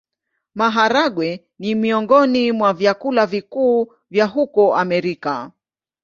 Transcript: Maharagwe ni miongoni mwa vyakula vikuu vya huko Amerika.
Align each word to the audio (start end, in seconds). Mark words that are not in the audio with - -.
Maharagwe 0.55 1.45
ni 1.59 1.75
miongoni 1.75 2.51
mwa 2.51 2.73
vyakula 2.73 3.25
vikuu 3.25 3.93
vya 4.09 4.25
huko 4.25 4.75
Amerika. 4.75 5.51